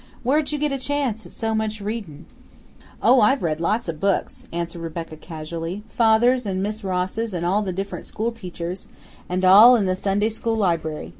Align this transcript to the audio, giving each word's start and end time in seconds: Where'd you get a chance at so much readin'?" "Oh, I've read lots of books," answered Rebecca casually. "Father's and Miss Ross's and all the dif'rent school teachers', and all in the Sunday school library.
Where'd 0.23 0.51
you 0.51 0.57
get 0.57 0.71
a 0.71 0.79
chance 0.79 1.27
at 1.27 1.31
so 1.31 1.53
much 1.53 1.79
readin'?" 1.79 2.25
"Oh, 3.03 3.21
I've 3.21 3.43
read 3.43 3.61
lots 3.61 3.87
of 3.87 3.99
books," 3.99 4.45
answered 4.51 4.79
Rebecca 4.81 5.15
casually. 5.15 5.83
"Father's 5.89 6.47
and 6.47 6.63
Miss 6.63 6.83
Ross's 6.83 7.35
and 7.35 7.45
all 7.45 7.61
the 7.61 7.71
dif'rent 7.71 8.07
school 8.07 8.31
teachers', 8.31 8.87
and 9.29 9.45
all 9.45 9.75
in 9.75 9.85
the 9.85 9.95
Sunday 9.95 10.29
school 10.29 10.55
library. 10.55 11.09